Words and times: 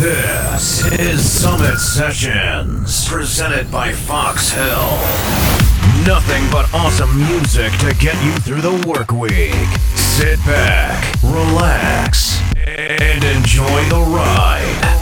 This 0.00 0.90
is 0.98 1.30
Summit 1.30 1.76
Sessions, 1.76 3.06
presented 3.06 3.70
by 3.70 3.92
Fox 3.92 4.50
Hill. 4.50 4.96
Nothing 6.06 6.42
but 6.50 6.72
awesome 6.72 7.14
music 7.18 7.70
to 7.80 7.94
get 8.00 8.16
you 8.24 8.32
through 8.38 8.62
the 8.62 8.88
work 8.88 9.12
week. 9.12 9.52
Sit 9.94 10.38
back, 10.46 11.04
relax, 11.22 12.40
and 12.66 13.22
enjoy 13.22 13.84
the 13.90 14.02
ride. 14.08 14.99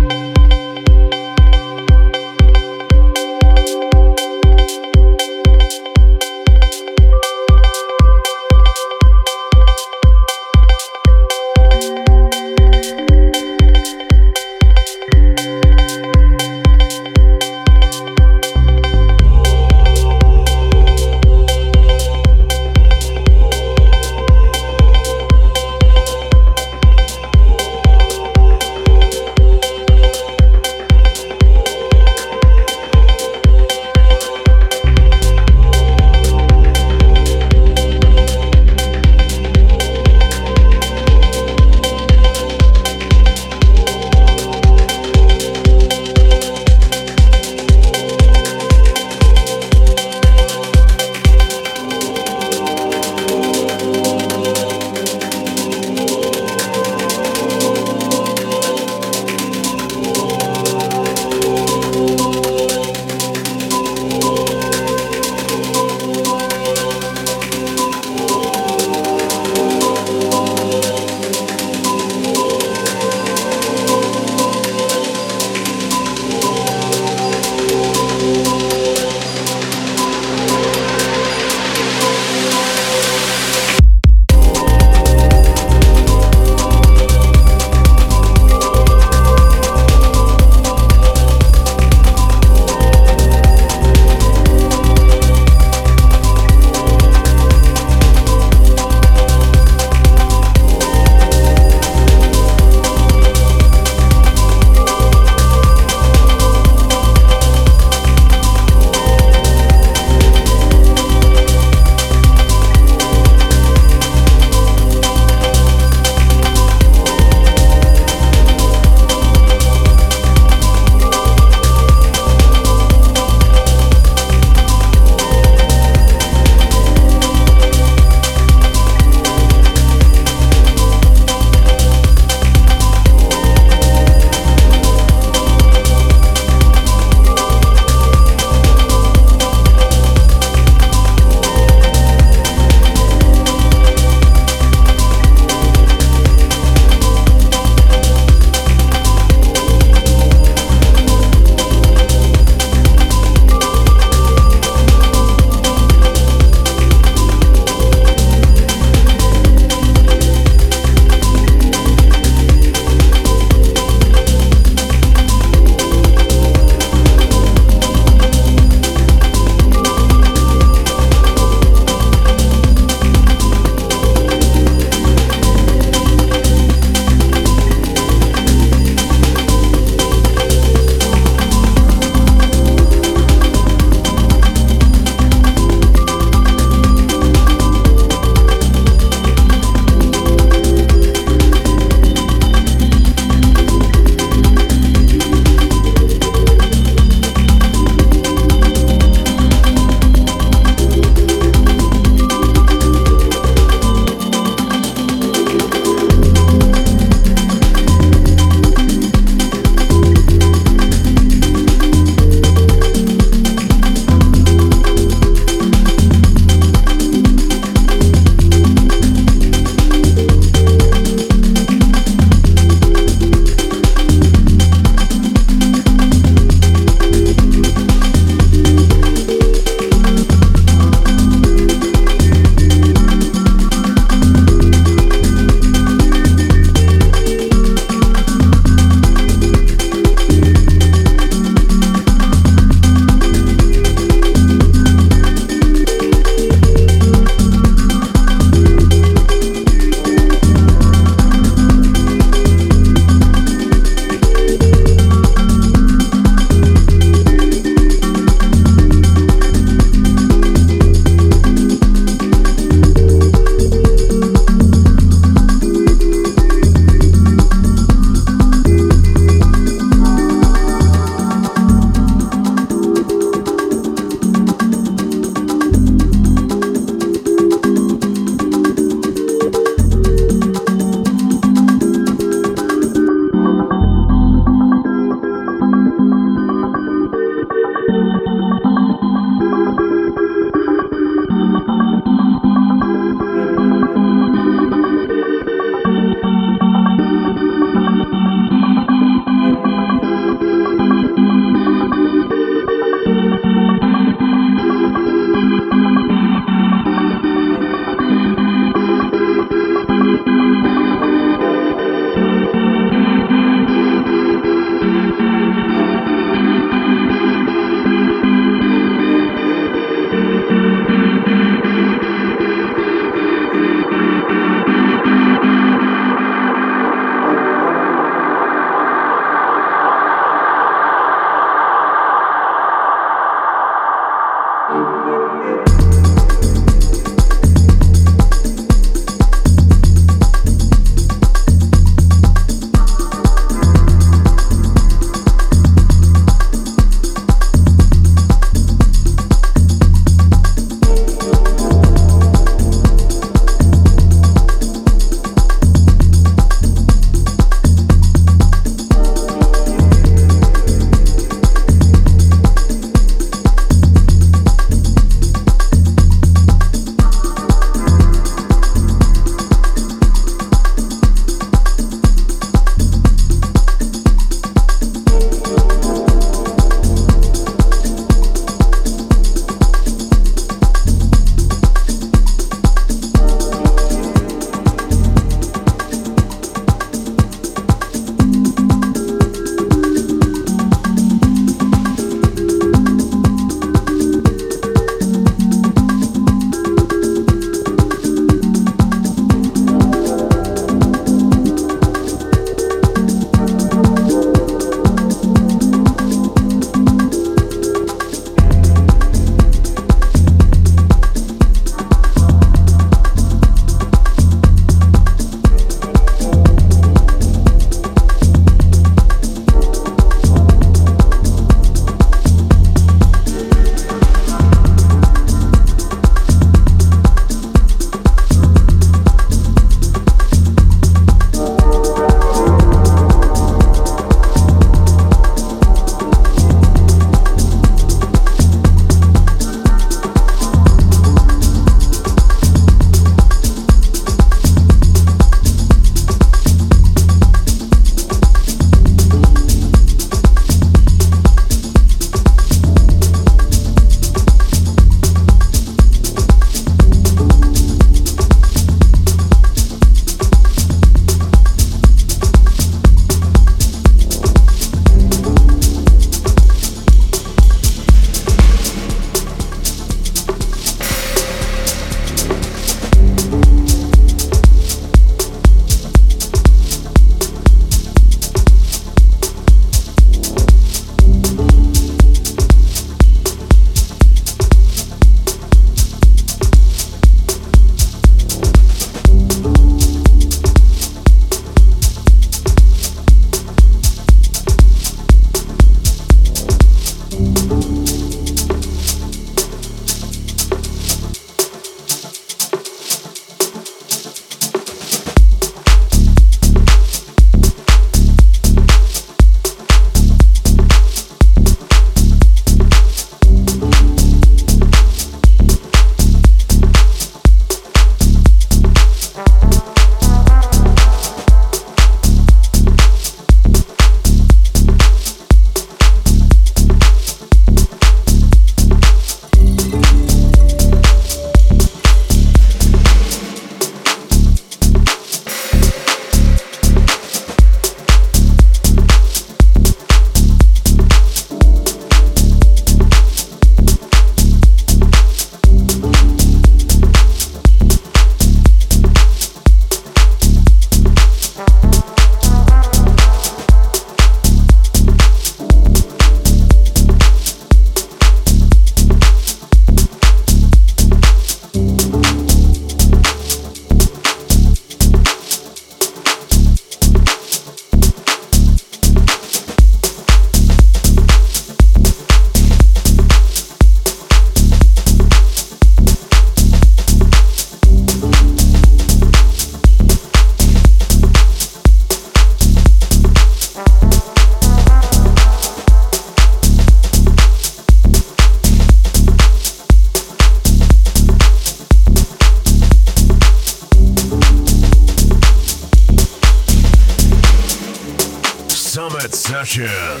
Summit 599.51 600.00